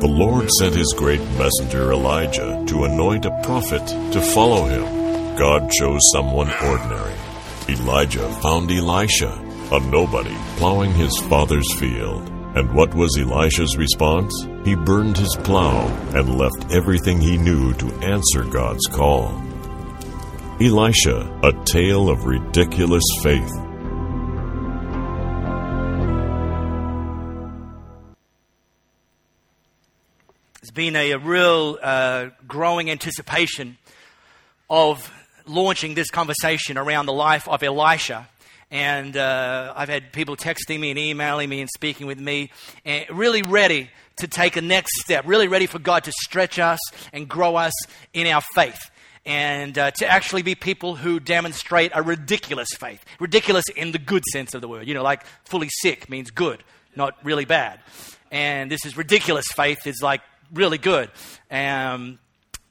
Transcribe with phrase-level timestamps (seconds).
[0.00, 4.84] The Lord sent his great messenger Elijah to anoint a prophet to follow him.
[5.36, 7.14] God chose someone ordinary.
[7.68, 9.32] Elijah found Elisha,
[9.72, 12.28] a nobody, plowing his father's field.
[12.54, 14.32] And what was Elisha's response?
[14.64, 19.34] He burned his plow and left everything he knew to answer God's call.
[20.60, 23.52] Elisha, a tale of ridiculous faith.
[30.78, 33.76] Been a, real uh, growing anticipation
[34.70, 35.12] of
[35.44, 38.28] launching this conversation around the life of Elisha.
[38.70, 42.52] And uh, I've had people texting me and emailing me and speaking with me,
[42.84, 46.78] and really ready to take a next step, really ready for God to stretch us
[47.12, 47.72] and grow us
[48.12, 48.88] in our faith.
[49.26, 53.04] And uh, to actually be people who demonstrate a ridiculous faith.
[53.18, 54.86] Ridiculous in the good sense of the word.
[54.86, 56.62] You know, like fully sick means good,
[56.94, 57.80] not really bad.
[58.30, 60.20] And this is ridiculous faith, is like
[60.52, 61.10] really good.
[61.50, 62.18] Um,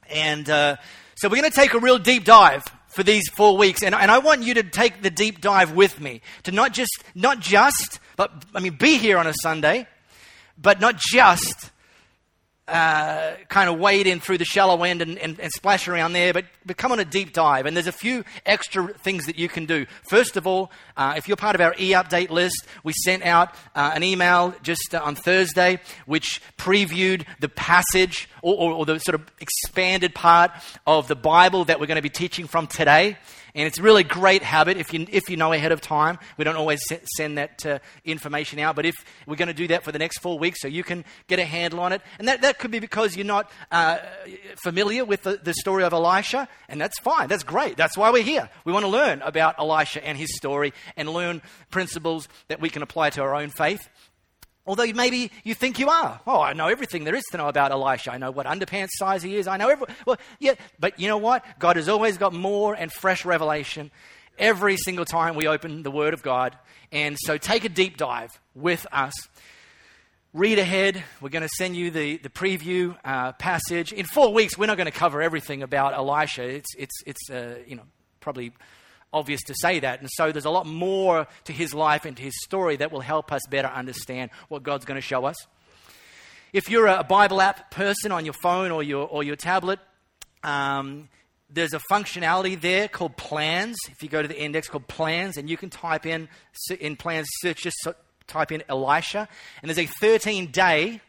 [0.08, 0.76] and uh,
[1.16, 4.10] so we're going to take a real deep dive for these four weeks, and, and
[4.10, 8.00] I want you to take the deep dive with me to not just, not just,
[8.16, 9.86] but I mean, be here on a Sunday,
[10.60, 11.70] but not just
[12.68, 16.34] uh, kind of wade in through the shallow end and, and, and, splash around there,
[16.34, 17.64] but, but come on a deep dive.
[17.64, 19.86] And there's a few extra things that you can do.
[20.10, 23.54] First of all, uh, if you're part of our e update list, we sent out
[23.74, 28.98] uh, an email just uh, on Thursday which previewed the passage or, or, or the
[28.98, 30.50] sort of expanded part
[30.86, 33.16] of the Bible that we're going to be teaching from today.
[33.58, 36.20] And it's a really great habit if you, if you know ahead of time.
[36.36, 36.80] We don't always
[37.16, 38.94] send that uh, information out, but if
[39.26, 41.44] we're going to do that for the next four weeks so you can get a
[41.44, 42.00] handle on it.
[42.20, 43.98] And that, that could be because you're not uh,
[44.62, 47.26] familiar with the, the story of Elisha, and that's fine.
[47.26, 47.76] That's great.
[47.76, 48.48] That's why we're here.
[48.64, 51.42] We want to learn about Elisha and his story and learn
[51.72, 53.88] principles that we can apply to our own faith.
[54.68, 56.20] Although maybe you think you are.
[56.26, 58.12] Oh, I know everything there is to know about Elisha.
[58.12, 59.48] I know what underpants size he is.
[59.48, 59.86] I know every.
[60.06, 61.42] Well, yeah, but you know what?
[61.58, 63.90] God has always got more and fresh revelation
[64.38, 66.54] every single time we open the Word of God.
[66.92, 69.14] And so take a deep dive with us.
[70.34, 71.02] Read ahead.
[71.22, 73.94] We're going to send you the, the preview uh, passage.
[73.94, 76.42] In four weeks, we're not going to cover everything about Elisha.
[76.42, 77.84] It's, it's, it's uh, you know,
[78.20, 78.52] probably
[79.12, 80.00] obvious to say that.
[80.00, 83.00] And so there's a lot more to his life and to his story that will
[83.00, 85.36] help us better understand what God's going to show us.
[86.52, 89.80] If you're a Bible app person on your phone or your, or your tablet,
[90.42, 91.08] um,
[91.50, 93.76] there's a functionality there called plans.
[93.90, 96.28] If you go to the index called plans, and you can type in
[96.78, 97.76] in plans search, just
[98.26, 99.28] type in Elisha,
[99.62, 101.00] and there's a 13 day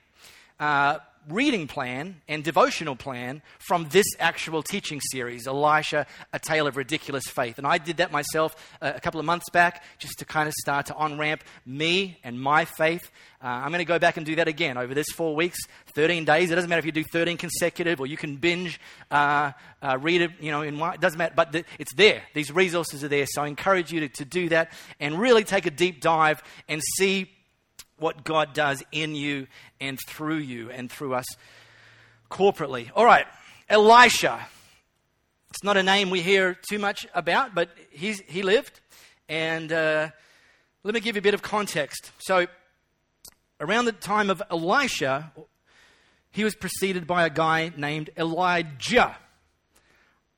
[0.59, 0.99] uh,
[1.29, 7.25] reading plan and devotional plan from this actual teaching series, Elisha, A Tale of Ridiculous
[7.25, 7.57] Faith.
[7.57, 10.53] And I did that myself uh, a couple of months back just to kind of
[10.55, 13.11] start to on ramp me and my faith.
[13.41, 15.59] Uh, I'm going to go back and do that again over this four weeks,
[15.93, 16.51] 13 days.
[16.51, 18.79] It doesn't matter if you do 13 consecutive or you can binge,
[19.11, 19.51] uh,
[19.81, 22.23] uh, read it, you know, in one, it doesn't matter, but the, it's there.
[22.33, 23.25] These resources are there.
[23.27, 26.81] So I encourage you to, to do that and really take a deep dive and
[26.97, 27.29] see
[27.99, 29.47] what God does in you
[29.79, 31.25] and through you and through us
[32.29, 32.89] corporately.
[32.95, 33.25] All right,
[33.67, 34.47] Elisha.
[35.51, 38.79] It's not a name we hear too much about, but he's, he lived.
[39.27, 40.09] And uh,
[40.83, 42.11] let me give you a bit of context.
[42.19, 42.45] So,
[43.59, 45.31] around the time of Elisha,
[46.31, 49.17] he was preceded by a guy named Elijah.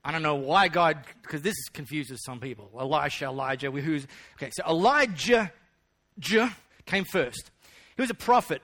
[0.04, 2.70] I don't know why God, because this confuses some people.
[2.78, 4.06] Elisha, Elijah, who's
[4.36, 4.50] okay?
[4.52, 5.52] So Elijah
[6.86, 7.50] came first.
[7.96, 8.62] He was a prophet.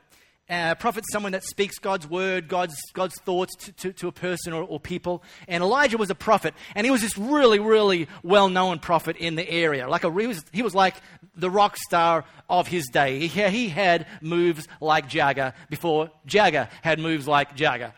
[0.50, 4.54] Uh, prophet someone that speaks God's word, God's, God's thoughts to, to, to a person
[4.54, 5.22] or, or, people.
[5.46, 9.34] And Elijah was a prophet, and he was this really, really well known prophet in
[9.34, 9.86] the area.
[9.86, 10.94] Like a, he, was, he was like
[11.36, 13.26] the rock star of his day.
[13.26, 17.92] He, he had moves like Jagger before Jagger had moves like Jagger.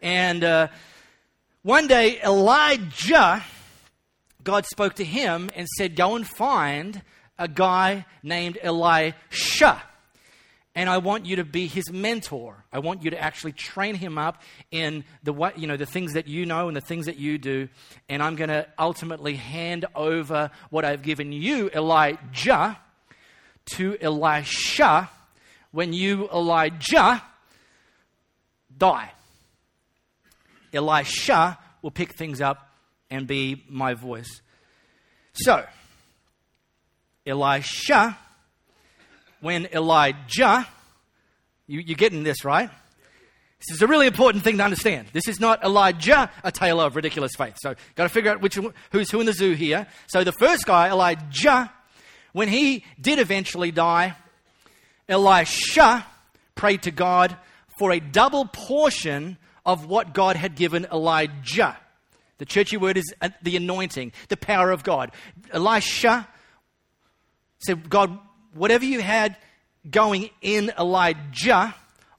[0.00, 0.68] And uh,
[1.62, 3.42] one day, Elijah,
[4.44, 7.02] God spoke to him and said, Go and find
[7.38, 9.82] a guy named Elisha
[10.78, 12.64] and I want you to be his mentor.
[12.72, 16.12] I want you to actually train him up in the what you know the things
[16.12, 17.68] that you know and the things that you do.
[18.08, 22.78] And I'm going to ultimately hand over what I've given you, Elijah,
[23.72, 25.10] to Elisha
[25.72, 27.24] when you, Elijah,
[28.76, 29.10] die.
[30.72, 32.70] Elisha will pick things up
[33.10, 34.42] and be my voice.
[35.32, 35.64] So,
[37.28, 38.16] Elisha
[39.40, 40.66] when Elijah,
[41.66, 42.70] you, you're getting this, right?
[43.60, 45.08] This is a really important thing to understand.
[45.12, 47.56] This is not Elijah, a tale of ridiculous faith.
[47.60, 48.56] So, got to figure out which
[48.92, 49.86] who's who in the zoo here.
[50.08, 51.72] So, the first guy, Elijah,
[52.32, 54.14] when he did eventually die,
[55.08, 56.06] Elisha
[56.54, 57.36] prayed to God
[57.78, 61.76] for a double portion of what God had given Elijah.
[62.38, 65.10] The churchy word is uh, the anointing, the power of God.
[65.52, 66.28] Elisha
[67.58, 68.18] said, God,
[68.54, 69.36] whatever you had
[69.88, 71.74] going in Elijah,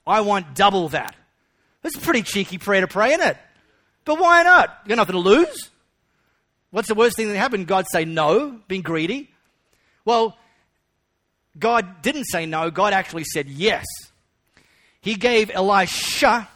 [0.05, 1.15] I want double that.
[1.81, 3.37] That's a pretty cheeky prayer to pray, isn't it?
[4.05, 4.79] But why not?
[4.83, 5.69] You got nothing to lose.
[6.71, 7.67] What's the worst thing that happened?
[7.67, 9.29] God say no, being greedy.
[10.05, 10.37] Well,
[11.57, 13.85] God didn't say no, God actually said yes.
[15.01, 16.47] He gave Elisha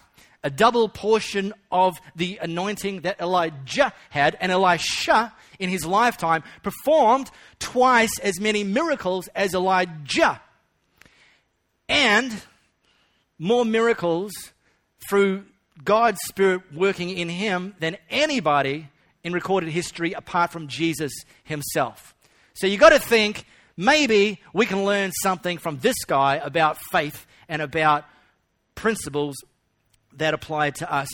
[0.44, 7.30] a double portion of the anointing that Elijah had, and Elisha, in his lifetime, performed
[7.60, 10.42] twice as many miracles as Elijah.
[11.90, 12.42] And
[13.38, 14.32] more miracles
[15.10, 15.46] through
[15.84, 18.90] God's Spirit working in him than anybody
[19.24, 21.12] in recorded history apart from Jesus
[21.44, 22.14] himself.
[22.54, 23.46] So you've got to think
[23.76, 28.06] maybe we can learn something from this guy about faith and about
[28.76, 29.36] principles
[30.18, 31.10] that apply to us.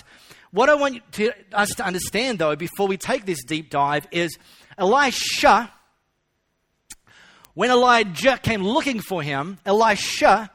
[0.51, 4.37] What I want to, us to understand, though, before we take this deep dive, is
[4.79, 5.71] Elisha,
[7.53, 10.49] when Elijah came looking for him, Elisha,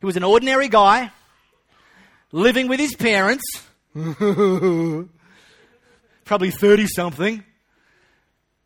[0.00, 1.10] he was an ordinary guy
[2.32, 3.44] living with his parents,
[6.24, 7.44] probably 30 something,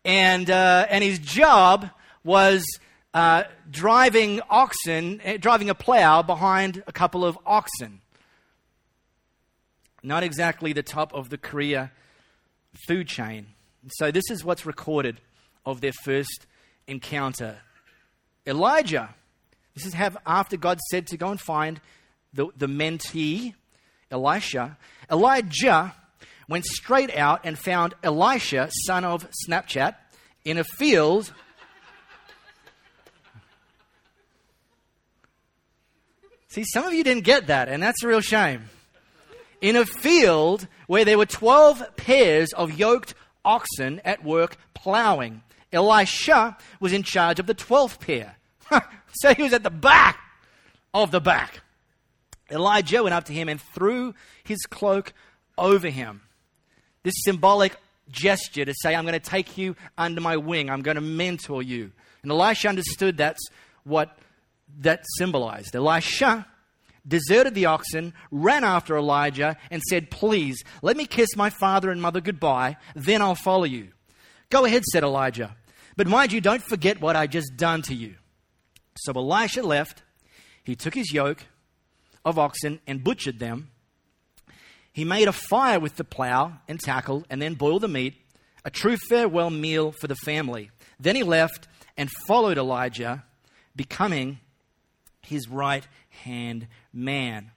[0.05, 1.89] and, uh, and his job
[2.23, 2.63] was
[3.13, 7.99] uh, driving oxen, uh, driving a plow behind a couple of oxen.
[10.01, 11.91] Not exactly the top of the career
[12.87, 13.47] food chain.
[13.91, 15.19] So, this is what's recorded
[15.65, 16.47] of their first
[16.87, 17.59] encounter.
[18.45, 19.13] Elijah,
[19.75, 21.79] this is have, after God said to go and find
[22.33, 23.53] the, the mentee,
[24.11, 24.77] Elisha.
[25.11, 25.93] Elijah
[26.47, 29.95] went straight out and found Elisha, son of Snapchat,
[30.43, 31.31] in a field.
[36.47, 38.69] See, some of you didn't get that, and that's a real shame
[39.61, 43.13] in a field where there were 12 pairs of yoked
[43.43, 45.41] oxen at work plowing.
[45.71, 48.35] Elisha was in charge of the 12th pair.
[49.13, 50.19] so he was at the back
[50.93, 51.61] of the back.
[52.51, 54.13] Elijah went up to him and threw
[54.43, 55.13] his cloak
[55.57, 56.21] over him.
[57.03, 57.75] This symbolic
[58.09, 61.61] gesture to say, I'm going to take you under my wing, I'm going to mentor
[61.61, 61.91] you.
[62.23, 63.45] And Elisha understood that's
[63.83, 64.17] what
[64.79, 65.75] that symbolized.
[65.75, 66.45] Elisha
[67.07, 72.01] deserted the oxen, ran after Elijah, and said, Please, let me kiss my father and
[72.01, 73.89] mother goodbye, then I'll follow you.
[74.49, 75.55] Go ahead, said Elijah.
[75.95, 78.15] But mind you, don't forget what I just done to you.
[78.97, 80.03] So Elisha left.
[80.63, 81.45] He took his yoke
[82.25, 83.71] of oxen and butchered them.
[84.91, 88.15] He made a fire with the plow and tackle and then boiled the meat,
[88.65, 90.71] a true farewell meal for the family.
[90.99, 93.23] Then he left and followed Elijah,
[93.75, 94.39] becoming
[95.21, 95.87] his right
[96.23, 97.51] hand man.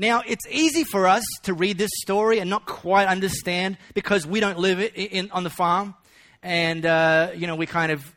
[0.00, 4.38] Now, it's easy for us to read this story and not quite understand because we
[4.38, 5.94] don't live in, in on the farm.
[6.40, 8.14] And, uh, you know, we kind of,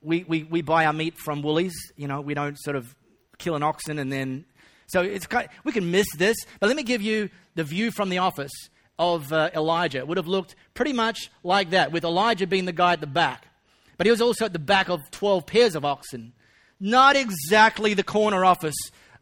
[0.00, 1.74] we, we, we buy our meat from Woolies.
[1.96, 2.94] You know, we don't sort of
[3.38, 4.44] kill an oxen and then,
[4.86, 6.36] so it's kind of, we can miss this.
[6.60, 8.52] But let me give you the view from the office
[8.98, 9.98] of uh, Elijah.
[9.98, 13.06] It would have looked pretty much like that, with Elijah being the guy at the
[13.08, 13.48] back.
[13.98, 16.32] But he was also at the back of 12 pairs of oxen.
[16.78, 18.76] Not exactly the corner office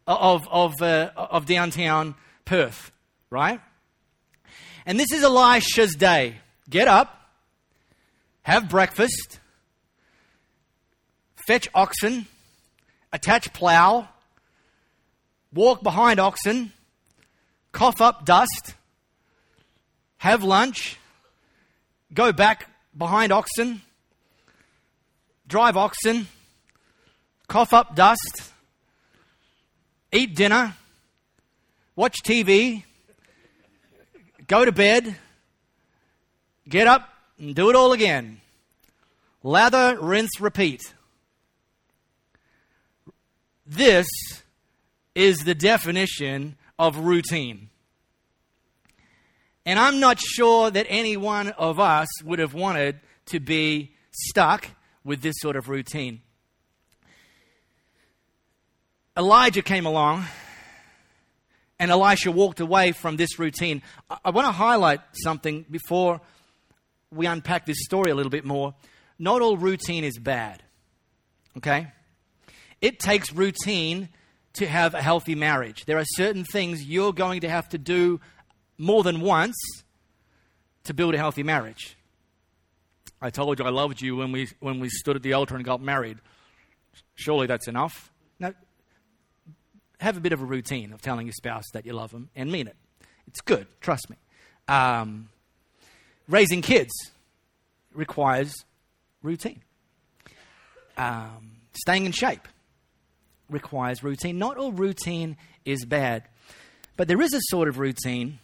[0.06, 2.14] of, of, uh, of downtown
[2.44, 2.90] Perth,
[3.30, 3.60] right?
[4.86, 6.36] And this is Elisha's day.
[6.68, 7.30] Get up,
[8.42, 9.38] have breakfast,
[11.46, 12.26] fetch oxen,
[13.12, 14.08] attach plow,
[15.52, 16.72] walk behind oxen,
[17.72, 18.74] cough up dust,
[20.18, 20.98] have lunch,
[22.12, 23.82] go back behind oxen,
[25.46, 26.26] drive oxen,
[27.54, 28.50] cough up dust,
[30.10, 30.74] eat dinner,
[31.94, 32.82] watch TV,
[34.48, 35.14] go to bed,
[36.68, 37.08] get up
[37.38, 38.40] and do it all again.
[39.44, 40.80] Lather, rinse, repeat.
[43.64, 44.08] This
[45.14, 47.68] is the definition of routine.
[49.64, 54.70] And I'm not sure that any one of us would have wanted to be stuck
[55.04, 56.23] with this sort of routine.
[59.16, 60.24] Elijah came along
[61.78, 63.82] and Elisha walked away from this routine.
[64.10, 66.20] I, I want to highlight something before
[67.12, 68.74] we unpack this story a little bit more.
[69.18, 70.62] Not all routine is bad,
[71.56, 71.92] okay?
[72.80, 74.08] It takes routine
[74.54, 75.84] to have a healthy marriage.
[75.84, 78.20] There are certain things you're going to have to do
[78.78, 79.56] more than once
[80.84, 81.96] to build a healthy marriage.
[83.22, 85.64] I told you I loved you when we, when we stood at the altar and
[85.64, 86.18] got married.
[87.14, 88.12] Surely that's enough.
[90.00, 92.50] Have a bit of a routine of telling your spouse that you love them and
[92.50, 92.76] mean it.
[93.26, 94.16] It's good, trust me.
[94.68, 95.28] Um,
[96.28, 96.92] raising kids
[97.92, 98.64] requires
[99.22, 99.62] routine.
[100.96, 102.46] Um, staying in shape
[103.50, 104.38] requires routine.
[104.38, 106.24] Not all routine is bad,
[106.96, 108.38] but there is a sort of routine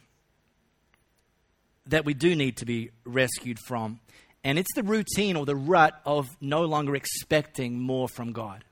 [1.87, 4.01] that we do need to be rescued from,
[4.45, 8.65] and it's the routine or the rut of no longer expecting more from God.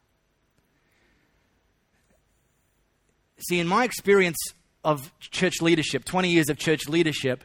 [3.38, 4.38] See, in my experience
[4.85, 7.45] of church leadership, 20 years of church leadership,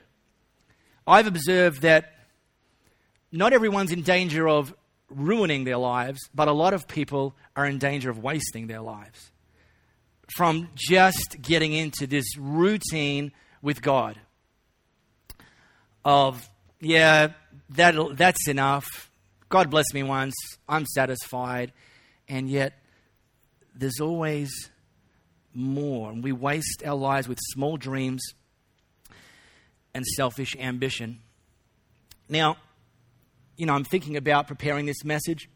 [1.05, 2.13] I've observed that
[3.31, 4.73] not everyone's in danger of
[5.09, 9.31] ruining their lives, but a lot of people are in danger of wasting their lives
[10.35, 13.31] from just getting into this routine
[13.61, 14.19] with God
[16.05, 17.29] of, yeah,
[17.69, 19.09] that that's enough.
[19.49, 20.33] God bless me once.
[20.67, 21.71] I'm satisfied.
[22.27, 22.73] And yet,
[23.75, 24.51] there's always
[25.53, 26.11] more.
[26.11, 28.21] And we waste our lives with small dreams
[29.93, 31.19] and selfish ambition.
[32.29, 32.57] Now,
[33.57, 35.49] you know, I'm thinking about preparing this message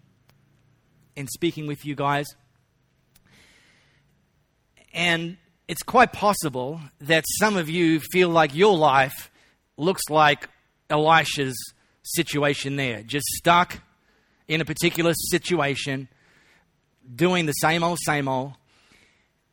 [1.15, 2.27] and speaking with you guys.
[4.93, 5.37] And
[5.67, 9.31] it's quite possible that some of you feel like your life
[9.75, 10.47] looks like
[10.89, 11.57] Elisha's
[12.03, 13.79] situation there, just stuck
[14.47, 16.07] in a particular situation,
[17.13, 18.53] doing the same old, same old.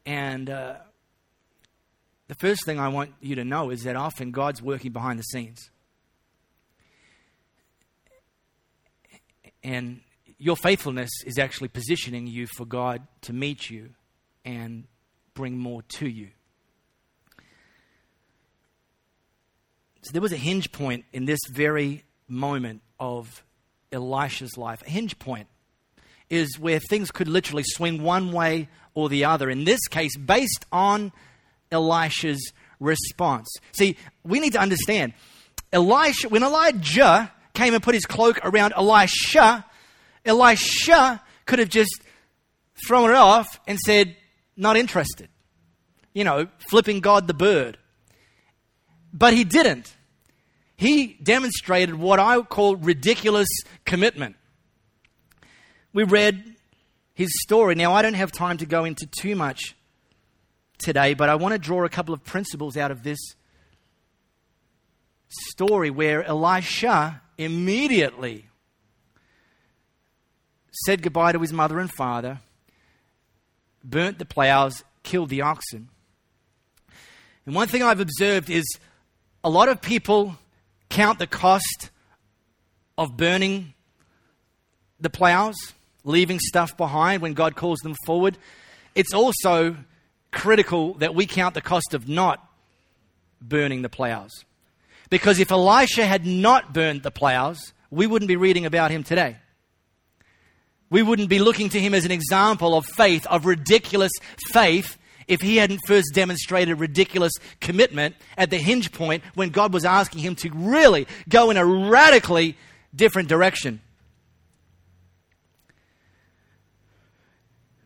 [0.06, 0.76] And uh,
[2.28, 5.24] the first thing I want you to know is that often God's working behind the
[5.24, 5.70] scenes.
[9.62, 10.00] And
[10.38, 13.90] your faithfulness is actually positioning you for God to meet you
[14.44, 14.84] and
[15.32, 16.28] bring more to you.
[20.02, 23.42] So there was a hinge point in this very moment of
[23.90, 24.82] Elisha's life.
[24.86, 25.48] A hinge point
[26.28, 29.50] is where things could literally swing one way or the other.
[29.50, 31.12] In this case, based on
[31.70, 33.48] Elisha's response.
[33.72, 35.14] See, we need to understand
[35.72, 39.64] Elisha, when Elijah came and put his cloak around Elisha,
[40.24, 42.00] Elisha could have just
[42.86, 44.16] thrown it off and said,
[44.56, 45.28] Not interested.
[46.12, 47.76] You know, flipping God the bird.
[49.12, 49.94] But he didn't.
[50.76, 53.48] He demonstrated what I call ridiculous
[53.84, 54.36] commitment.
[55.92, 56.53] We read
[57.14, 57.74] his story.
[57.74, 59.74] Now, I don't have time to go into too much
[60.78, 63.18] today, but I want to draw a couple of principles out of this
[65.28, 68.46] story where Elisha immediately
[70.84, 72.40] said goodbye to his mother and father,
[73.82, 75.88] burnt the plows, killed the oxen.
[77.46, 78.64] And one thing I've observed is
[79.42, 80.36] a lot of people
[80.88, 81.90] count the cost
[82.96, 83.74] of burning
[85.00, 85.74] the plows
[86.04, 88.38] leaving stuff behind when God calls them forward.
[88.94, 89.76] It's also
[90.30, 92.46] critical that we count the cost of not
[93.40, 94.30] burning the plows.
[95.10, 99.36] Because if Elisha had not burned the plows, we wouldn't be reading about him today.
[100.90, 104.12] We wouldn't be looking to him as an example of faith, of ridiculous
[104.52, 104.96] faith,
[105.26, 110.20] if he hadn't first demonstrated ridiculous commitment at the hinge point when God was asking
[110.20, 112.56] him to really go in a radically
[112.94, 113.80] different direction.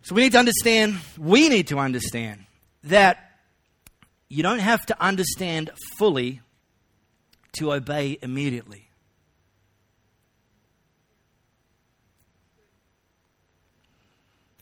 [0.09, 2.47] So we need to understand, we need to understand
[2.85, 3.31] that
[4.31, 6.41] you don't have to understand fully
[7.59, 8.89] to obey immediately.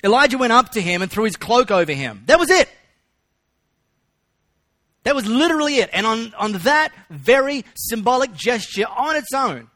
[0.03, 2.25] Elijah went up to him and threw his cloak over him.
[2.27, 2.69] That was it.
[5.05, 5.91] That was literally it.
[5.93, 9.71] And on, on that very symbolic gesture on its own,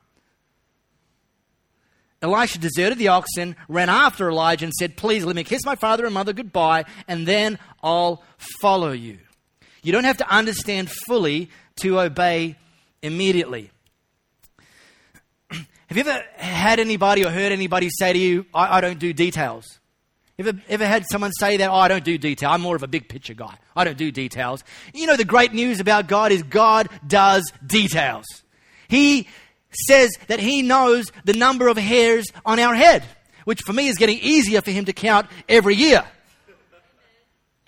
[2.23, 6.05] Elisha deserted the oxen, ran after Elijah, and said, Please let me kiss my father
[6.05, 8.23] and mother goodbye, and then I'll
[8.61, 9.19] follow you.
[9.83, 12.57] You don't have to understand fully to obey
[13.03, 13.71] immediately.
[15.51, 19.15] have you ever had anybody or heard anybody say to you, I, I don't do
[19.15, 19.81] details?
[20.39, 21.71] Ever, ever had someone say that?
[21.71, 22.51] Oh, I don't do detail.
[22.51, 23.57] I'm more of a big picture guy.
[23.77, 24.65] I don't do details.
[24.95, 28.25] You know, the great news about God is God does details.
[28.89, 29.29] He
[29.71, 33.05] says that he knows the number of hairs on our head,
[33.45, 36.05] which for me is getting easier for him to count every year.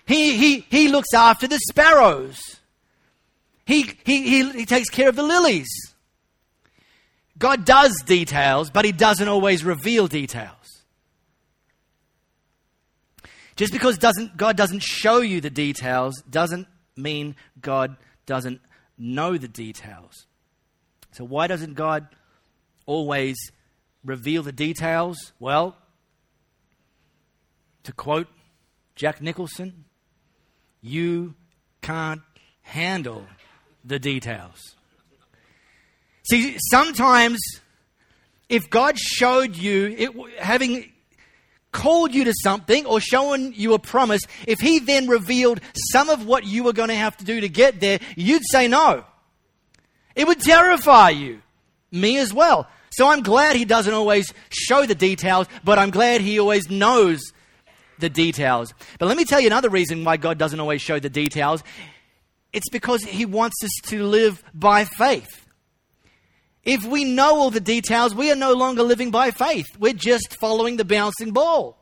[0.05, 2.39] He, he, he looks after the sparrows.
[3.65, 5.69] He, he, he, he takes care of the lilies.
[7.37, 10.83] God does details, but he doesn't always reveal details.
[13.55, 17.95] Just because doesn't, God doesn't show you the details doesn't mean God
[18.25, 18.61] doesn't
[18.97, 20.25] know the details.
[21.13, 22.07] So, why doesn't God
[22.85, 23.37] always
[24.03, 25.31] reveal the details?
[25.39, 25.77] Well,
[27.83, 28.27] to quote
[28.95, 29.85] Jack Nicholson,
[30.81, 31.35] you
[31.81, 32.21] can't
[32.61, 33.25] handle
[33.85, 34.75] the details.
[36.29, 37.39] See, sometimes
[38.49, 40.91] if God showed you, it, having
[41.71, 45.59] called you to something or shown you a promise, if He then revealed
[45.91, 48.67] some of what you were going to have to do to get there, you'd say
[48.67, 49.05] no.
[50.15, 51.41] It would terrify you.
[51.91, 52.67] Me as well.
[52.91, 57.21] So I'm glad He doesn't always show the details, but I'm glad He always knows
[57.99, 58.73] the details.
[58.99, 61.63] But let me tell you another reason why God doesn't always show the details.
[62.51, 65.43] It's because He wants us to live by faith.
[66.63, 69.65] If we know all the details, we are no longer living by faith.
[69.77, 71.77] We're just following the bouncing ball.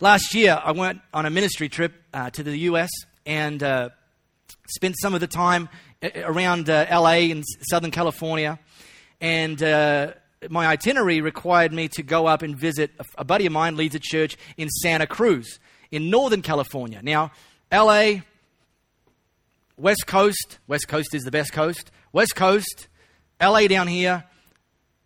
[0.00, 2.90] Last year, I went on a ministry trip uh, to the US
[3.24, 3.88] and uh,
[4.68, 5.68] spent some of the time
[6.02, 8.58] uh, around uh, LA in Southern California.
[9.20, 10.12] And uh,
[10.48, 13.94] my itinerary required me to go up and visit a, a buddy of mine leads
[13.94, 15.58] a church in Santa Cruz
[15.90, 17.00] in Northern California.
[17.02, 17.32] Now,
[17.72, 18.20] LA,
[19.76, 21.90] West Coast, West Coast is the best coast.
[22.12, 22.88] West Coast,
[23.40, 24.24] LA down here,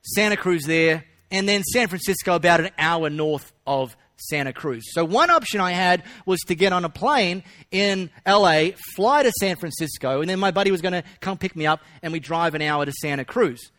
[0.03, 3.97] Santa Cruz there, and then San Francisco about an hour north of
[4.29, 4.85] Santa Cruz.
[4.93, 9.33] So one option I had was to get on a plane in LA, fly to
[9.41, 12.21] San Francisco, and then my buddy was going to come pick me up and we
[12.21, 13.71] drive an hour to Santa Cruz.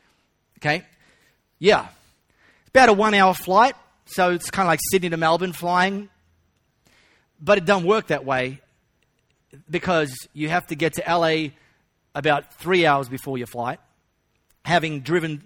[0.59, 0.83] Okay?
[1.59, 1.87] Yeah.
[2.69, 6.09] About a one hour flight, so it's kind of like Sydney to Melbourne flying.
[7.39, 8.61] But it doesn't work that way
[9.69, 11.49] because you have to get to LA
[12.15, 13.79] about three hours before your flight,
[14.65, 15.43] having driven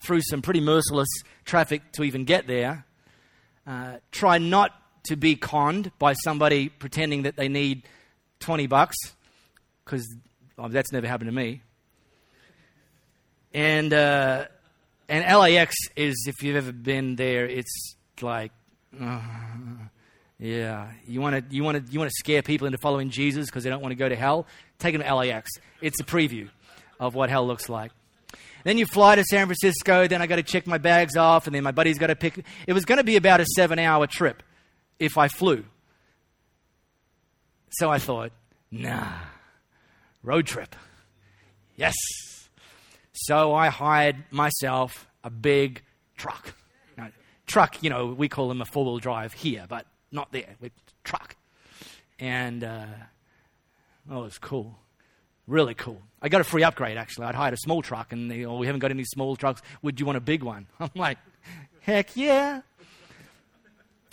[0.00, 1.08] through some pretty merciless
[1.44, 2.84] traffic to even get there.
[3.66, 4.72] Uh, try not
[5.04, 7.82] to be conned by somebody pretending that they need
[8.40, 8.96] 20 bucks,
[9.84, 10.06] because
[10.58, 11.62] oh, that's never happened to me.
[13.54, 14.46] And, uh,
[15.08, 18.52] and LAX is, if you've ever been there, it's like,
[19.00, 19.20] uh,
[20.38, 23.46] yeah, you want to you want to you want to scare people into following Jesus
[23.46, 24.46] because they don't want to go to hell.
[24.80, 25.48] Take them to LAX.
[25.80, 26.48] It's a preview
[26.98, 27.92] of what hell looks like.
[28.64, 30.06] Then you fly to San Francisco.
[30.06, 32.44] Then I got to check my bags off, and then my buddy's got to pick.
[32.66, 34.42] It was going to be about a seven-hour trip
[34.98, 35.64] if I flew.
[37.70, 38.32] So I thought,
[38.70, 39.12] nah,
[40.22, 40.76] road trip.
[41.76, 41.94] Yes.
[43.12, 45.82] So I hired myself a big
[46.16, 46.54] truck.
[46.96, 47.10] Now,
[47.46, 50.72] truck, you know, we call them a four-wheel drive here, but not there, with
[51.04, 51.36] truck.
[52.18, 52.86] And uh,
[54.10, 54.78] oh, it's cool.
[55.46, 56.00] Really cool.
[56.20, 57.26] I got a free upgrade, actually.
[57.26, 59.60] I'd hired a small truck, and they, oh, we haven't got any small trucks.
[59.82, 60.66] Would you want a big one?
[60.80, 61.18] I'm like,
[61.80, 62.62] heck yeah.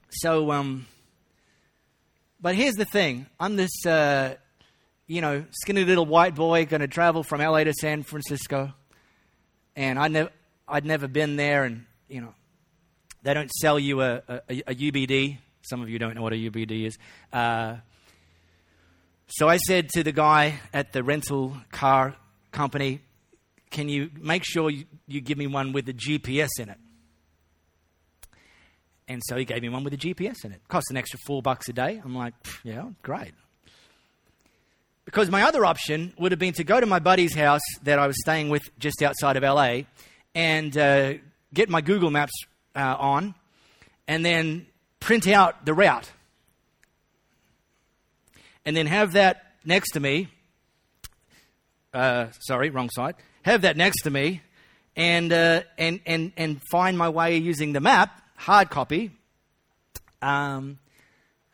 [0.09, 0.87] So, um,
[2.41, 4.35] but here's the thing I'm this, uh,
[5.05, 8.73] you know, skinny little white boy going to travel from LA to San Francisco.
[9.75, 10.31] And I nev-
[10.67, 12.33] I'd never been there, and, you know,
[13.21, 15.37] they don't sell you a, a, a UBD
[15.69, 16.97] some of you don't know what a UBD is.
[17.31, 17.75] Uh,
[19.29, 22.15] so I said to the guy at the rental car
[22.51, 23.01] company,
[23.69, 26.77] Can you make sure you, you give me one with a GPS in it?
[29.07, 30.61] And so he gave me one with a GPS in it.
[30.67, 31.99] Cost an extra four bucks a day.
[32.03, 33.33] I'm like, yeah, great.
[35.03, 38.05] Because my other option would have been to go to my buddy's house that I
[38.05, 39.81] was staying with just outside of LA
[40.35, 41.13] and uh,
[41.51, 42.33] get my Google Maps
[42.75, 43.33] uh, on
[44.07, 44.67] and then
[44.99, 46.11] print out the route
[48.69, 50.27] and then have that next to me.
[51.91, 53.15] Uh, sorry, wrong side.
[53.41, 54.43] Have that next to me
[54.95, 59.09] and, uh, and, and, and find my way using the map, hard copy,
[60.21, 60.77] um,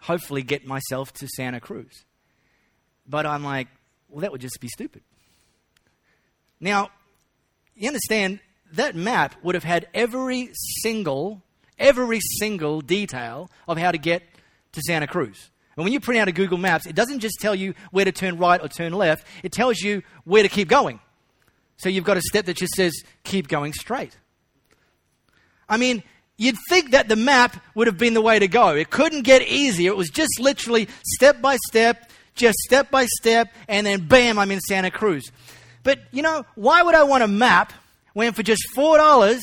[0.02, 2.04] hopefully get myself to Santa Cruz.
[3.08, 3.70] But I'm like,
[4.10, 5.02] well, that would just be stupid.
[6.60, 6.90] Now,
[7.78, 8.42] you understand,
[8.74, 10.50] that map would have had every
[10.82, 11.42] single
[11.80, 14.22] every single detail of how to get
[14.74, 15.50] to Santa Cruz.
[15.76, 18.12] And when you print out a Google Maps, it doesn't just tell you where to
[18.12, 21.00] turn right or turn left, it tells you where to keep going.
[21.78, 24.18] So you've got a step that just says, keep going straight.
[25.68, 26.04] I mean,
[26.38, 28.70] you'd think that the map would have been the way to go.
[28.70, 29.92] It couldn't get easier.
[29.92, 34.52] It was just literally step by step, just step by step, and then bam, I'm
[34.52, 35.30] in Santa Cruz.
[35.84, 37.74] But, you know, why would I want a map
[38.14, 39.40] when for just $4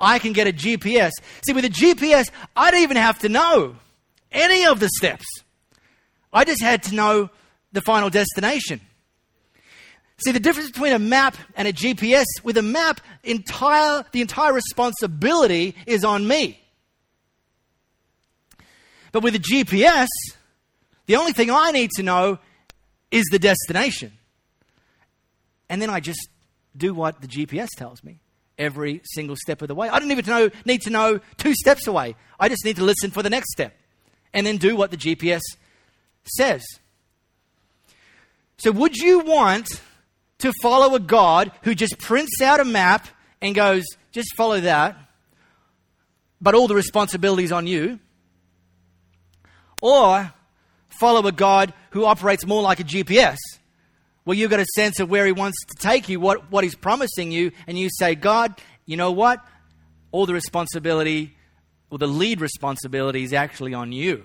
[0.00, 1.12] I can get a GPS.
[1.46, 3.76] See, with a GPS, I don't even have to know
[4.30, 5.24] any of the steps.
[6.36, 7.30] I just had to know
[7.72, 8.82] the final destination.
[10.18, 14.52] See, the difference between a map and a GPS, with a map, entire, the entire
[14.52, 16.60] responsibility is on me.
[19.12, 20.08] But with a GPS,
[21.06, 22.38] the only thing I need to know
[23.10, 24.12] is the destination.
[25.70, 26.28] And then I just
[26.76, 28.20] do what the GPS tells me
[28.58, 29.88] every single step of the way.
[29.88, 32.14] I don't even know, need to know two steps away.
[32.38, 33.74] I just need to listen for the next step
[34.34, 35.40] and then do what the GPS
[36.28, 36.64] says.
[38.58, 39.68] So, would you want
[40.38, 43.06] to follow a God who just prints out a map
[43.40, 44.96] and goes, just follow that,
[46.40, 48.00] but all the responsibilities on you?
[49.80, 50.32] Or
[50.88, 53.36] follow a God who operates more like a GPS,
[54.24, 56.74] where you've got a sense of where He wants to take you, what, what He's
[56.74, 59.44] promising you, and you say, God, you know what?
[60.12, 61.36] All the responsibility,
[61.90, 64.24] or the lead responsibility, is actually on you.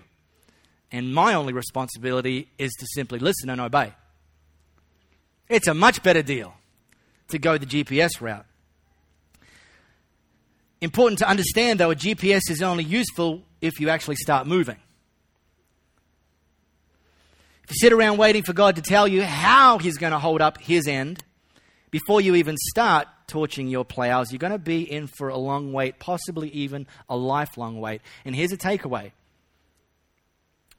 [0.91, 3.93] And my only responsibility is to simply listen and obey.
[5.47, 6.54] It's a much better deal
[7.30, 8.45] to go the GPS route.
[10.82, 14.77] Important to understand, though, a GPS is only useful if you actually start moving.
[17.63, 20.41] If you sit around waiting for God to tell you how He's going to hold
[20.41, 21.23] up His end
[21.91, 25.71] before you even start torching your plows, you're going to be in for a long
[25.71, 28.01] wait, possibly even a lifelong wait.
[28.25, 29.12] And here's a takeaway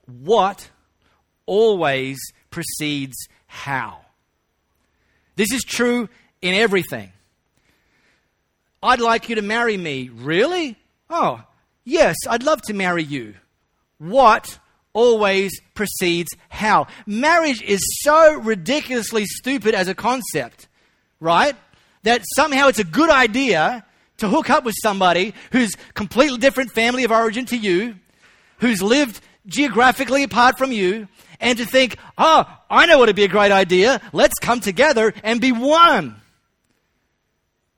[0.07, 0.71] what
[1.47, 2.19] always
[2.51, 4.01] precedes how.
[5.37, 6.09] This is true
[6.41, 7.13] in everything.
[8.83, 10.11] I'd like you to marry me.
[10.13, 10.77] Really?
[11.09, 11.43] Oh,
[11.85, 13.35] yes, I'd love to marry you.
[13.99, 14.59] What
[14.93, 16.89] always precedes how?
[17.07, 20.69] Marriage is so ridiculously stupid as a concept,
[21.21, 21.55] right?
[22.03, 23.85] That somehow it's a good idea
[24.19, 27.97] to hook up with somebody who's completely different family of origin to you,
[28.59, 31.09] who's lived geographically apart from you,
[31.43, 34.01] and to think, oh, I know what would be a great idea.
[34.13, 36.17] Let's come together and be one.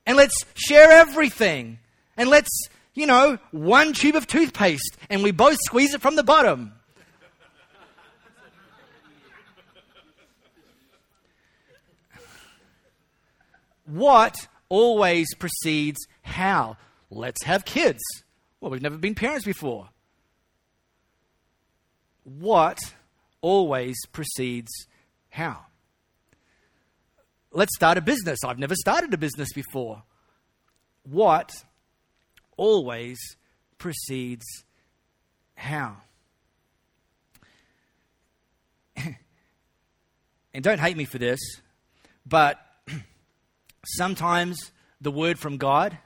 [0.06, 1.78] And let's share everything.
[2.16, 2.50] And let's,
[2.92, 6.72] you know, one tube of toothpaste and we both squeeze it from the bottom.
[13.86, 16.76] what always precedes how?
[17.10, 18.02] Let's have kids.
[18.60, 19.88] Well, we've never been parents before.
[22.24, 22.80] What
[23.40, 24.70] always precedes
[25.28, 25.66] how?
[27.52, 28.40] Let's start a business.
[28.44, 30.02] I've never started a business before.
[31.04, 31.52] What
[32.56, 33.18] always
[33.78, 34.44] precedes
[35.54, 35.98] how?
[38.96, 39.14] and
[40.64, 41.40] don't hate me for this,
[42.26, 42.58] but
[43.86, 45.98] sometimes the word from God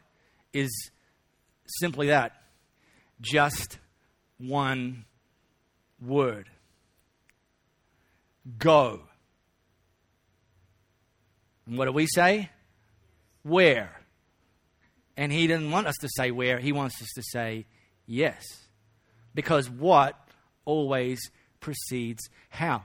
[0.52, 0.90] is
[1.80, 2.32] simply that
[3.20, 3.78] just
[4.38, 5.04] one
[6.00, 6.48] word
[8.58, 9.00] go.
[11.66, 12.50] And what do we say?
[13.42, 13.90] Where?
[15.16, 17.66] And he didn't want us to say where, he wants us to say
[18.06, 18.42] yes.
[19.34, 20.16] Because what
[20.64, 21.20] always
[21.60, 22.84] precedes how.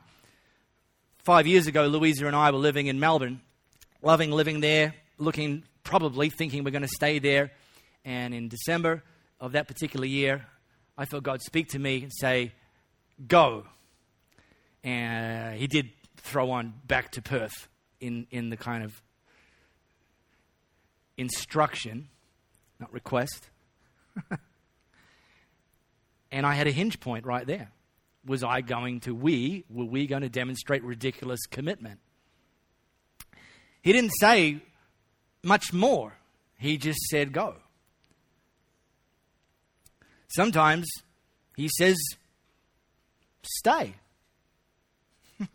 [1.20, 3.42] Five years ago, Louisa and I were living in Melbourne,
[4.02, 7.52] loving living there, looking, probably thinking we're going to stay there.
[8.04, 9.04] And in December
[9.40, 10.46] of that particular year,
[10.98, 12.52] I felt God speak to me and say,
[13.28, 13.66] Go.
[14.84, 17.68] And he did throw on back to Perth
[18.00, 19.02] in, in the kind of
[21.18, 22.10] instruction,
[22.80, 23.50] not request.
[26.32, 27.72] and I had a hinge point right there.
[28.26, 32.00] Was I going to, we, were we going to demonstrate ridiculous commitment?
[33.82, 34.62] He didn't say
[35.44, 36.14] much more.
[36.58, 37.56] He just said, go.
[40.30, 40.90] Sometimes
[41.56, 41.98] he says,
[43.46, 43.96] stay.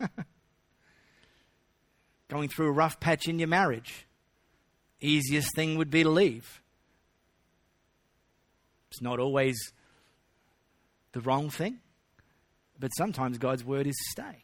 [2.29, 4.05] Going through a rough patch in your marriage.
[5.01, 6.61] Easiest thing would be to leave.
[8.91, 9.57] It's not always
[11.11, 11.79] the wrong thing,
[12.79, 14.43] but sometimes God's word is stay.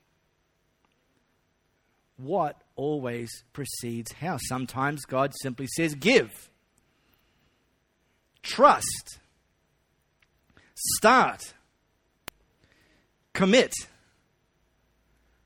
[2.17, 4.37] What always precedes how?
[4.47, 6.49] Sometimes God simply says give,
[8.41, 9.19] trust,
[10.75, 11.54] start,
[13.35, 13.73] commit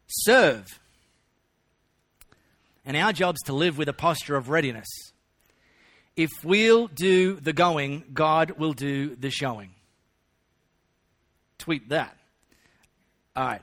[0.07, 0.79] serve.
[2.85, 4.87] And our job's to live with a posture of readiness.
[6.15, 9.71] If we'll do the going, God will do the showing.
[11.57, 12.15] Tweet that.
[13.35, 13.61] All right.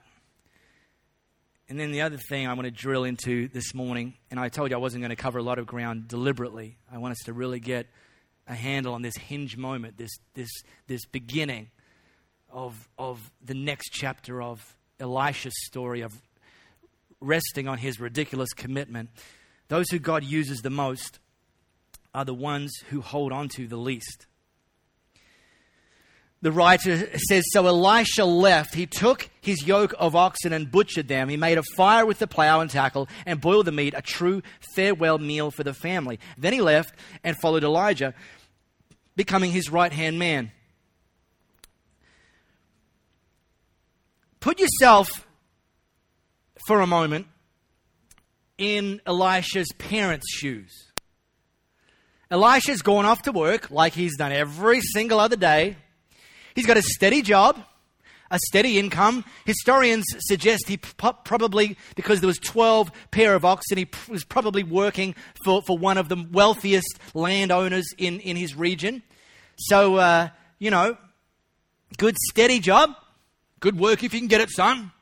[1.69, 4.71] And then the other thing I want to drill into this morning, and I told
[4.71, 6.77] you I wasn't going to cover a lot of ground deliberately.
[6.93, 7.87] I want us to really get
[8.47, 10.51] a handle on this hinge moment, this, this,
[10.87, 11.71] this beginning
[12.57, 16.12] of, of the next chapter of Elisha's story of
[17.21, 19.11] resting on his ridiculous commitment,
[19.69, 21.19] those who God uses the most
[22.14, 24.27] are the ones who hold on to the least.
[26.40, 28.75] The writer says So Elisha left.
[28.75, 31.29] He took his yoke of oxen and butchered them.
[31.29, 34.42] He made a fire with the plow and tackle and boiled the meat, a true
[34.75, 36.21] farewell meal for the family.
[36.38, 38.14] Then he left and followed Elijah,
[39.14, 40.53] becoming his right hand man.
[44.46, 45.26] Put yourself
[46.68, 47.26] for a moment
[48.56, 50.70] in Elisha's parents' shoes.
[52.30, 55.76] Elisha's gone off to work like he's done every single other day.
[56.54, 57.59] He's got a steady job,
[58.30, 59.24] a steady income.
[59.46, 65.16] Historians suggest he probably, because there was 12 pair of oxen, he was probably working
[65.44, 69.02] for, for one of the wealthiest landowners in, in his region.
[69.56, 70.28] So, uh,
[70.61, 70.96] you know,
[71.98, 72.94] good steady job.
[73.61, 74.92] Good work if you can get it, son.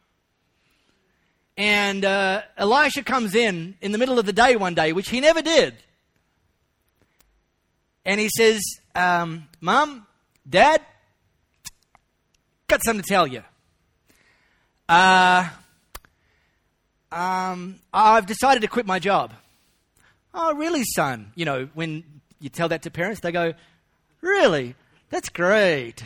[1.57, 5.21] And uh, Elisha comes in in the middle of the day one day, which he
[5.21, 5.75] never did.
[8.05, 8.61] And he says,
[8.95, 10.07] um, Mom,
[10.49, 10.81] Dad,
[12.67, 13.43] got something to tell you.
[14.89, 15.49] Uh,
[17.11, 19.33] um, I've decided to quit my job.
[20.35, 21.33] Oh, really, son?
[21.37, 22.05] You know, when
[22.41, 23.55] you tell that to parents, they go,
[24.25, 24.75] Really?
[25.11, 26.03] That's great.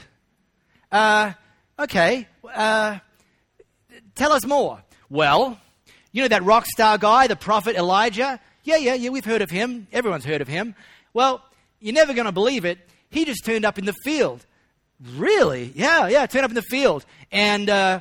[0.91, 1.33] Uh,
[1.79, 2.27] okay.
[2.55, 2.99] Uh,
[4.15, 4.83] tell us more.
[5.11, 5.59] Well,
[6.13, 8.41] you know that rock star guy, the prophet Elijah?
[8.65, 9.87] Yeah, yeah, yeah, we've heard of him.
[9.93, 10.75] Everyone's heard of him.
[11.15, 11.43] Well,
[11.81, 12.79] you're never going to believe it.
[13.11, 14.45] He just turned up in the field.
[15.15, 15.73] Really?
[15.75, 17.07] Yeah, yeah, turned up in the field.
[17.31, 18.01] And, uh,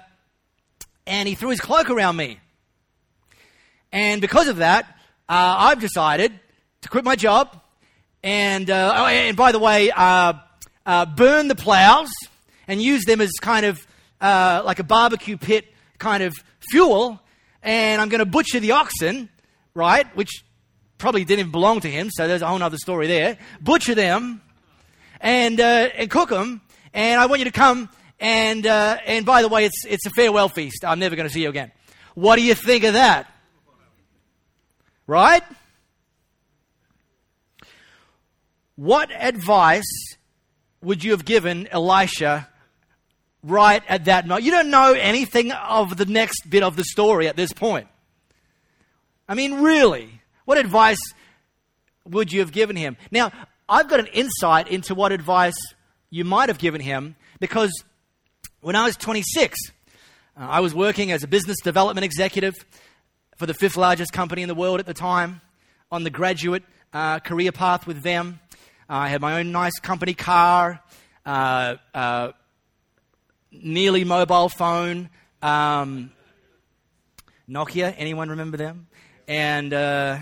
[1.06, 2.40] and he threw his cloak around me.
[3.92, 4.86] And because of that,
[5.30, 6.38] uh, I've decided
[6.82, 7.62] to quit my job.
[8.24, 10.34] And, uh, oh, and by the way, uh,
[10.86, 12.10] uh, burn the plows
[12.68, 13.86] and use them as kind of
[14.22, 15.66] uh, like a barbecue pit
[15.98, 16.36] kind of
[16.70, 17.20] fuel,
[17.64, 19.30] and I'm going to butcher the oxen,
[19.74, 20.08] right?
[20.16, 20.44] Which
[20.98, 23.38] probably didn't even belong to him, so there's a whole other story there.
[23.62, 24.42] Butcher them
[25.22, 26.62] and, uh, and cook them,
[26.94, 27.90] and I want you to come.
[28.20, 30.84] And, uh, and by the way, it's, it's a farewell feast.
[30.84, 31.72] I'm never going to see you again.
[32.16, 33.32] What do you think of that?
[35.06, 35.44] Right?
[38.76, 40.18] What advice
[40.82, 42.48] would you have given Elisha
[43.43, 44.45] right at that moment.
[44.45, 47.88] You don't know anything of the next bit of the story at this point.
[49.28, 51.00] I mean, really, what advice
[52.06, 52.97] would you have given him?
[53.12, 53.32] Now,
[53.67, 55.58] I've got an insight into what advice
[56.10, 57.71] you might have given him because
[58.62, 59.58] when I was 26,
[60.39, 62.56] uh, I was working as a business development executive
[63.36, 65.41] for the fifth largest company in the world at the time
[65.91, 68.39] on the graduate uh, career path with them.
[68.89, 70.82] Uh, I had my own nice company car.
[71.26, 72.32] Uh, uh
[73.63, 75.10] nearly mobile phone,
[75.41, 76.12] um,
[77.50, 77.93] Nokia.
[77.98, 78.88] Anyone remember them?
[79.28, 80.17] And uh,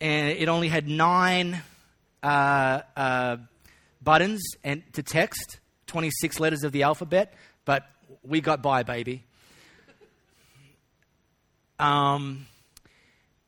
[0.00, 1.62] and it only had nine
[2.22, 3.36] uh, uh,
[4.02, 7.34] buttons and to text, twenty six letters of the alphabet.
[7.64, 7.84] But
[8.22, 9.24] we got by, baby.
[11.78, 12.46] Um,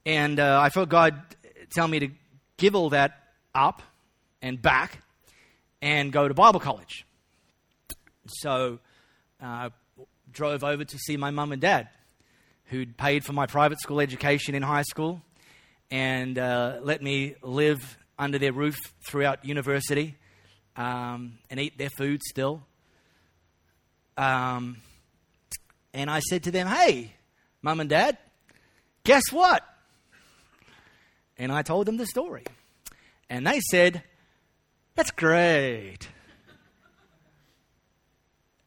[0.07, 1.21] and uh, I felt God
[1.71, 2.09] tell me to
[2.57, 3.19] give all that
[3.55, 3.83] up
[4.41, 5.03] and back
[5.83, 7.05] and go to Bible college.
[8.27, 8.79] So
[9.41, 9.71] uh,
[10.31, 11.89] drove over to see my mum and dad,
[12.67, 15.23] who'd paid for my private school education in high school
[15.93, 20.17] and uh, let me live under their roof throughout university
[20.75, 22.63] um, and eat their food still.
[24.17, 24.79] Um,
[25.93, 27.13] and I said to them, Hey,
[27.61, 28.17] mum and dad,
[29.05, 29.63] guess what?
[31.37, 32.45] And I told them the story.
[33.29, 34.03] And they said,
[34.95, 36.09] That's great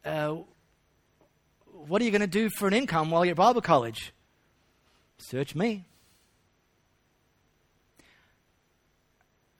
[0.05, 0.35] uh,
[1.87, 4.13] what are you going to do for an income while you're at Bible college?
[5.17, 5.85] Search me.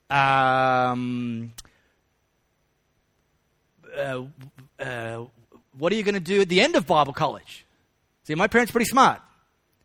[0.08, 1.52] Um,
[3.96, 4.22] uh,
[4.78, 5.24] uh,
[5.78, 7.64] what are you going to do at the end of Bible college?
[8.24, 9.20] See, my parents are pretty smart.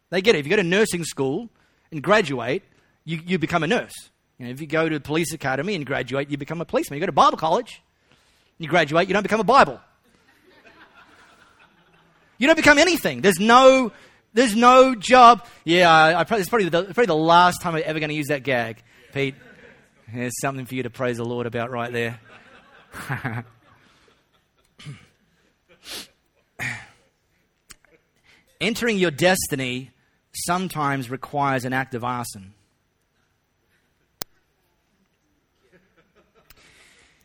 [0.10, 0.40] They get it.
[0.40, 1.50] If you go to nursing school
[1.92, 2.64] and graduate,
[3.06, 3.94] you, you become a nurse.
[4.38, 6.98] You know, if you go to police academy and graduate, you become a policeman.
[6.98, 7.82] You go to Bible college,
[8.58, 9.80] you graduate, you don't become a Bible.
[12.42, 13.22] You don't become anything.
[13.22, 13.92] There's no,
[14.34, 15.46] there's no job.
[15.64, 18.30] Yeah, I, I, it's probably the, probably the last time I'm ever going to use
[18.30, 18.82] that gag,
[19.14, 19.36] Pete.
[20.12, 22.20] There's something for you to praise the Lord about right there.
[28.60, 29.92] Entering your destiny
[30.34, 32.56] sometimes requires an act of arson.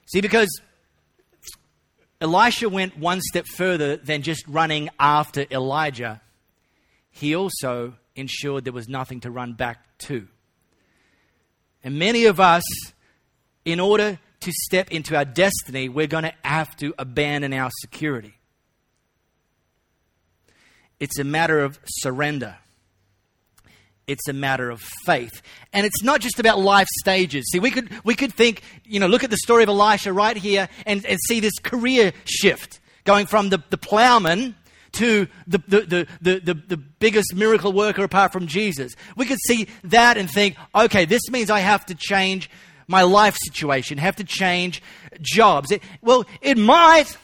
[0.08, 0.60] See, because
[2.20, 6.20] Elisha went one step further than just running after Elijah.
[7.10, 10.26] He also ensured there was nothing to run back to.
[11.84, 12.64] And many of us,
[13.64, 18.34] in order to step into our destiny, we're going to have to abandon our security.
[20.98, 22.56] It's a matter of surrender.
[24.06, 25.42] It's a matter of faith.
[25.72, 27.44] And it's not just about life stages.
[27.50, 30.36] See, we could, we could think, you know, look at the story of Elisha right
[30.36, 34.54] here and, and see this career shift going from the, the plowman
[34.92, 38.94] to the, the, the, the, the, biggest miracle worker apart from Jesus.
[39.16, 42.48] We could see that and think, okay, this means I have to change
[42.86, 44.82] my life situation, have to change
[45.20, 45.72] jobs.
[45.72, 47.16] It, well, it might,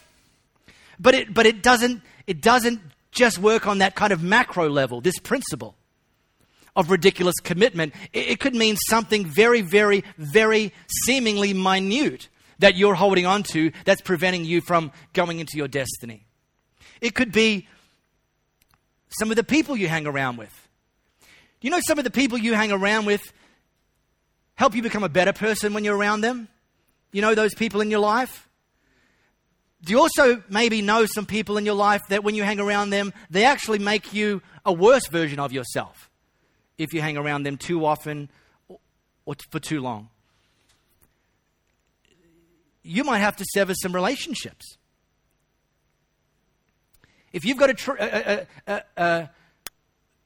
[0.98, 2.80] but it, but it doesn't, it doesn't
[3.12, 5.76] just work on that kind of macro level, this principle
[6.74, 7.94] of ridiculous commitment.
[8.12, 10.72] It, could mean something very, very, very
[11.04, 16.24] seemingly minute that you're holding on to that's preventing you from going into your destiny.
[17.00, 17.68] It could be
[19.10, 20.52] some of the people you hang around with.
[21.60, 23.32] You know, some of the people you hang around with
[24.54, 26.48] help you become a better person when you're around them?
[27.12, 28.48] You know those people in your life?
[29.84, 32.90] Do you also maybe know some people in your life that when you hang around
[32.90, 36.08] them, they actually make you a worse version of yourself
[36.82, 38.28] if you hang around them too often
[39.24, 40.08] or for too long?
[42.82, 44.76] You might have to sever some relationships.
[47.32, 49.30] If you've got a, tr- a, a, a,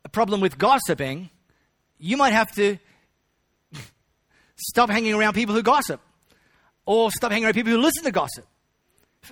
[0.04, 1.30] a problem with gossiping,
[1.98, 2.78] you might have to
[4.56, 6.00] stop hanging around people who gossip
[6.84, 8.46] or stop hanging around people who listen to gossip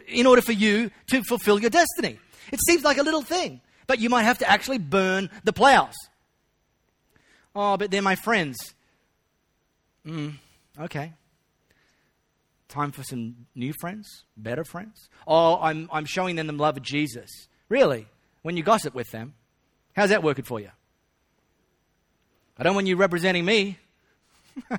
[0.07, 2.19] in order for you to fulfill your destiny.
[2.53, 5.95] It seems like a little thing, but you might have to actually burn the plows.
[7.55, 8.75] Oh, but they're my friends.
[10.07, 10.35] Mm,
[10.81, 11.13] okay.
[12.69, 15.09] Time for some new friends, better friends.
[15.27, 17.31] Oh, I'm, I'm showing them the love of Jesus.
[17.69, 18.07] Really?
[18.43, 19.35] When you gossip with them?
[19.95, 20.71] How's that working for you?
[22.59, 23.79] I don't want you representing me.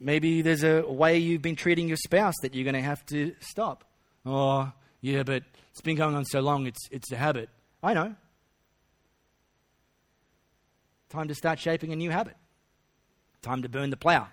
[0.00, 3.34] Maybe there's a way you've been treating your spouse that you're going to have to
[3.40, 3.84] stop.
[4.24, 7.50] Oh, yeah, but it's been going on so long, it's, it's a habit.
[7.82, 8.14] I know.
[11.10, 12.36] Time to start shaping a new habit.
[13.42, 14.28] Time to burn the plow.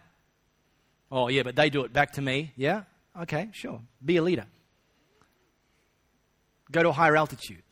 [1.11, 2.53] Oh, yeah, but they do it back to me.
[2.55, 2.83] Yeah?
[3.19, 3.81] Okay, sure.
[4.03, 4.45] Be a leader.
[6.71, 7.63] Go to a higher altitude.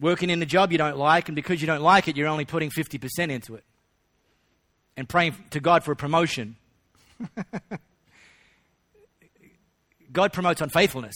[0.00, 2.46] working in a job you don't like, and because you don't like it, you're only
[2.46, 3.64] putting 50% into it
[4.96, 6.56] and praying to God for a promotion.
[10.12, 11.14] God promotes on faithfulness,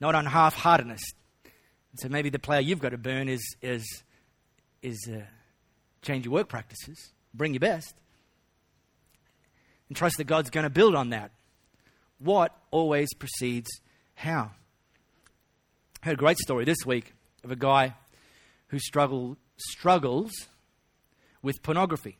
[0.00, 1.02] not on half heartedness.
[1.96, 4.02] So maybe the player you've got to burn is, is,
[4.82, 5.22] is uh,
[6.02, 7.94] change your work practices, bring your best,
[9.88, 11.30] and trust that God's going to build on that.
[12.18, 13.68] What always precedes
[14.14, 14.50] how?
[16.02, 17.94] I heard a great story this week of a guy
[18.68, 20.32] who struggle, struggles
[21.42, 22.18] with pornography.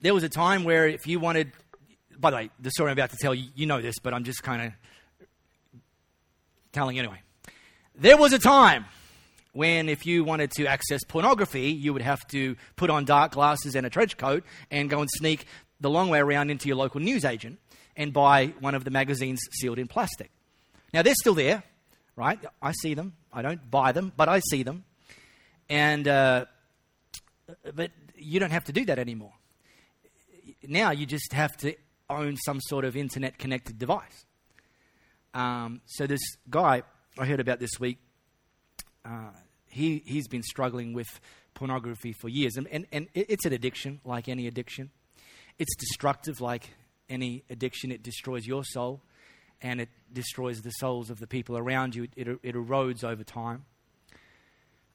[0.00, 1.52] There was a time where if you wanted,
[2.18, 4.24] by the way, the story I'm about to tell you, you know this, but I'm
[4.24, 4.72] just kind of
[6.72, 7.22] telling anyway.
[7.94, 8.84] There was a time
[9.52, 13.74] when if you wanted to access pornography, you would have to put on dark glasses
[13.74, 15.46] and a trench coat and go and sneak
[15.80, 17.58] the long way around into your local newsagent
[17.96, 20.30] and buy one of the magazines sealed in plastic.
[20.92, 21.62] Now, they're still there,
[22.16, 22.38] right?
[22.62, 23.14] I see them.
[23.32, 24.84] I don't buy them, but I see them.
[25.68, 26.46] And, uh,
[27.74, 29.32] but you don't have to do that anymore.
[30.66, 31.74] Now you just have to
[32.10, 34.24] own some sort of internet connected device.
[35.34, 36.82] Um, so this guy
[37.18, 37.98] I heard about this week,
[39.04, 39.30] uh,
[39.66, 41.08] he, he's been struggling with
[41.54, 42.56] pornography for years.
[42.56, 44.90] And, and, and it's an addiction, like any addiction.
[45.58, 46.70] It's destructive, like
[47.08, 47.90] any addiction.
[47.90, 49.02] It destroys your soul
[49.60, 52.04] and it destroys the souls of the people around you.
[52.04, 53.64] It, it, it erodes over time.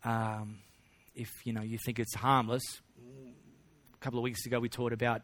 [0.05, 0.59] Um,
[1.15, 2.63] if you know you think it's harmless,
[3.93, 5.21] a couple of weeks ago we talked about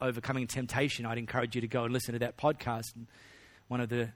[0.00, 1.06] overcoming temptation.
[1.06, 2.94] I'd encourage you to go and listen to that podcast.
[2.94, 3.06] And
[3.68, 4.10] one of the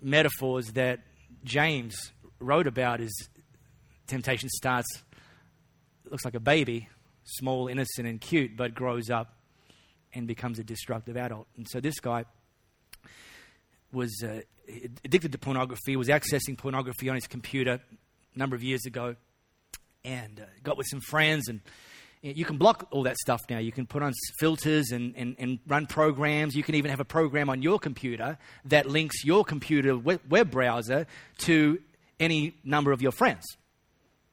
[0.00, 1.00] metaphors that
[1.44, 3.28] James wrote about is
[4.06, 4.88] temptation starts
[6.10, 6.88] looks like a baby,
[7.24, 9.34] small, innocent, and cute, but grows up
[10.12, 11.46] and becomes a destructive adult.
[11.56, 12.24] And so this guy
[13.92, 14.40] was uh,
[15.04, 17.80] addicted to pornography, was accessing pornography on his computer
[18.34, 19.16] a number of years ago,
[20.04, 21.48] and uh, got with some friends.
[21.48, 21.60] And
[22.22, 23.58] you can block all that stuff now.
[23.58, 26.54] You can put on filters and, and, and run programs.
[26.54, 31.06] You can even have a program on your computer that links your computer web browser
[31.38, 31.80] to
[32.18, 33.46] any number of your friends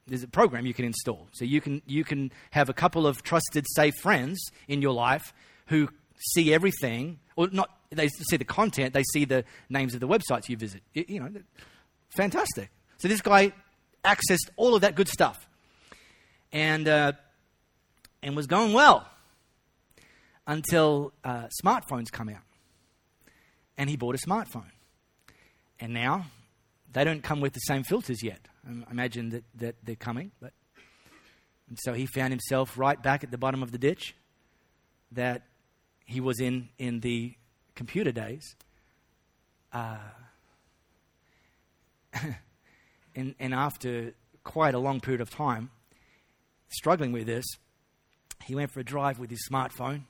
[0.07, 1.27] there's a program you can install.
[1.33, 5.33] So you can, you can have a couple of trusted, safe friends in your life
[5.67, 5.89] who
[6.33, 10.49] see everything, or not, they see the content, they see the names of the websites
[10.49, 10.81] you visit.
[10.93, 11.29] You know,
[12.09, 12.69] fantastic.
[12.97, 13.51] So this guy
[14.03, 15.47] accessed all of that good stuff
[16.51, 17.11] and, uh,
[18.27, 19.07] and was going well
[20.45, 22.43] until uh, smartphones come out.
[23.77, 24.71] And he bought a smartphone.
[25.79, 26.25] And now
[26.91, 28.41] they don't come with the same filters yet.
[28.67, 30.51] I imagine that, that they're coming, but
[31.69, 34.13] And so he found himself right back at the bottom of the ditch
[35.13, 35.43] that
[36.05, 37.33] he was in in the
[37.75, 38.57] computer days.
[39.71, 39.99] Uh,
[43.15, 44.13] and, and after
[44.43, 45.71] quite a long period of time,
[46.67, 47.45] struggling with this,
[48.45, 50.03] he went for a drive with his smartphone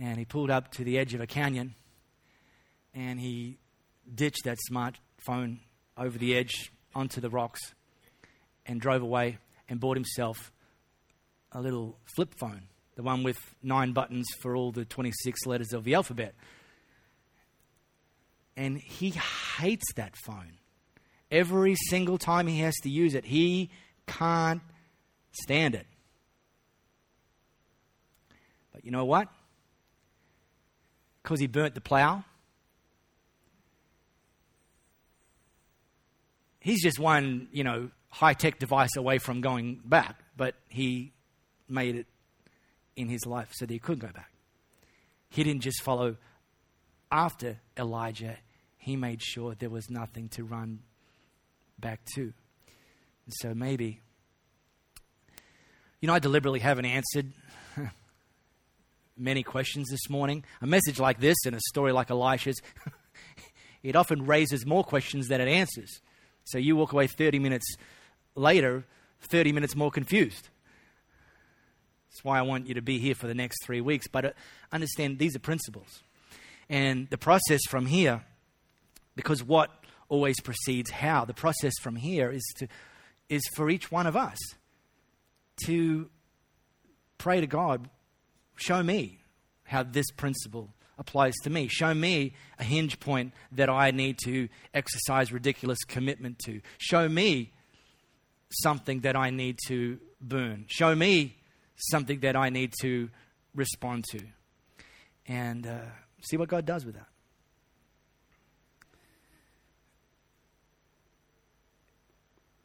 [0.00, 1.74] and he pulled up to the edge of a canyon
[2.94, 3.58] and he
[4.12, 5.58] ditched that smartphone
[5.96, 7.60] over the edge onto the rocks
[8.64, 10.52] and drove away and bought himself
[11.52, 12.62] a little flip phone,
[12.96, 16.34] the one with nine buttons for all the 26 letters of the alphabet.
[18.56, 19.10] And he
[19.58, 20.58] hates that phone.
[21.30, 23.70] Every single time he has to use it, he
[24.06, 24.62] can't
[25.32, 25.86] stand it.
[28.76, 29.28] But you know what?
[31.22, 32.24] Because he burnt the plow,
[36.60, 41.12] he's just one, you know, high tech device away from going back, but he
[41.70, 42.06] made it
[42.96, 44.30] in his life so that he could go back.
[45.30, 46.16] He didn't just follow
[47.10, 48.36] after Elijah,
[48.76, 50.80] he made sure there was nothing to run
[51.78, 52.20] back to.
[52.20, 54.00] And so maybe,
[56.02, 57.32] you know, I deliberately haven't answered
[59.16, 60.44] many questions this morning.
[60.60, 62.60] A message like this and a story like Elisha's,
[63.82, 66.00] it often raises more questions than it answers.
[66.44, 67.76] So you walk away 30 minutes
[68.34, 68.84] later,
[69.22, 70.48] 30 minutes more confused.
[72.10, 74.06] That's why I want you to be here for the next three weeks.
[74.06, 74.30] But uh,
[74.72, 76.02] understand these are principles.
[76.68, 78.24] And the process from here,
[79.14, 79.70] because what
[80.08, 82.68] always precedes how, the process from here is, to,
[83.28, 84.38] is for each one of us
[85.64, 86.08] to
[87.18, 87.88] pray to God,
[88.56, 89.18] show me
[89.64, 91.68] how this principle applies to me.
[91.68, 96.60] Show me a hinge point that I need to exercise ridiculous commitment to.
[96.78, 97.52] Show me
[98.50, 100.64] something that I need to burn.
[100.68, 101.36] Show me
[101.76, 103.10] something that I need to
[103.54, 104.20] respond to.
[105.26, 105.78] And uh,
[106.22, 107.08] see what God does with that.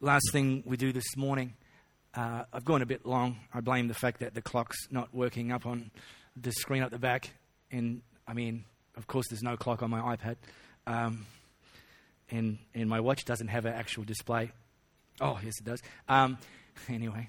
[0.00, 1.54] Last thing we do this morning,
[2.14, 3.38] uh, I've gone a bit long.
[3.52, 5.90] I blame the fact that the clock's not working up on
[6.36, 7.30] the screen at the back.
[7.70, 8.64] And I mean,
[8.96, 10.36] of course, there's no clock on my iPad.
[10.86, 11.26] Um,
[12.30, 14.52] and, and my watch doesn't have an actual display.
[15.20, 15.80] Oh, yes, it does.
[16.08, 16.38] Um,
[16.88, 17.28] anyway,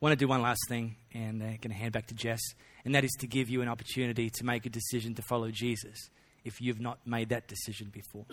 [0.00, 2.40] want to do one last thing, and I'm uh, going to hand back to Jess,
[2.84, 6.10] and that is to give you an opportunity to make a decision to follow Jesus
[6.44, 8.24] if you've not made that decision before.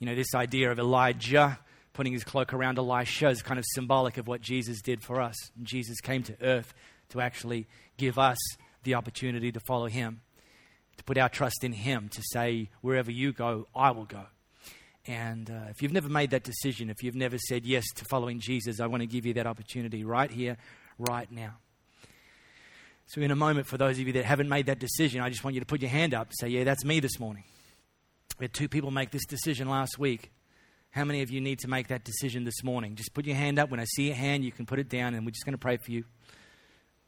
[0.00, 1.58] You know, this idea of Elijah
[1.92, 5.36] putting his cloak around Elisha is kind of symbolic of what Jesus did for us.
[5.62, 6.72] Jesus came to earth
[7.10, 7.66] to actually
[7.96, 8.38] give us
[8.82, 10.22] the opportunity to follow him,
[10.96, 14.24] to put our trust in him, to say, wherever you go, I will go.
[15.06, 18.38] And uh, if you've never made that decision, if you've never said yes to following
[18.38, 20.56] Jesus, I want to give you that opportunity right here,
[20.98, 21.54] right now.
[23.06, 25.42] So, in a moment, for those of you that haven't made that decision, I just
[25.42, 26.28] want you to put your hand up.
[26.28, 27.42] And say, Yeah, that's me this morning.
[28.38, 30.30] We had two people make this decision last week.
[30.92, 32.96] How many of you need to make that decision this morning?
[32.96, 33.70] Just put your hand up.
[33.70, 35.58] When I see your hand, you can put it down, and we're just going to
[35.58, 36.04] pray for you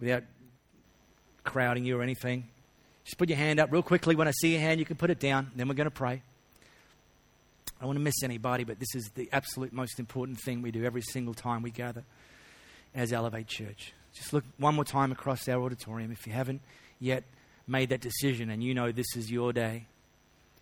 [0.00, 0.24] without
[1.44, 2.48] crowding you or anything.
[3.04, 4.16] Just put your hand up real quickly.
[4.16, 5.50] When I see your hand, you can put it down.
[5.54, 6.22] Then we're going to pray.
[7.76, 10.70] I don't want to miss anybody, but this is the absolute most important thing we
[10.70, 12.04] do every single time we gather
[12.94, 13.92] as Elevate Church.
[14.14, 16.10] Just look one more time across our auditorium.
[16.10, 16.62] If you haven't
[17.00, 17.24] yet
[17.66, 19.84] made that decision and you know this is your day,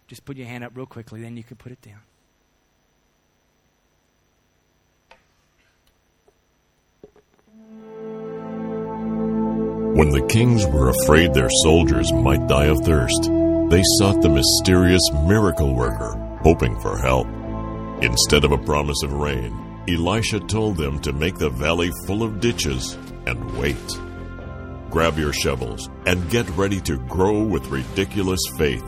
[0.09, 2.01] just put your hand up real quickly, then you can put it down.
[9.95, 13.25] When the kings were afraid their soldiers might die of thirst,
[13.69, 17.27] they sought the mysterious miracle worker, hoping for help.
[18.03, 22.41] Instead of a promise of rain, Elisha told them to make the valley full of
[22.41, 22.95] ditches
[23.27, 23.77] and wait.
[24.89, 28.83] Grab your shovels and get ready to grow with ridiculous faith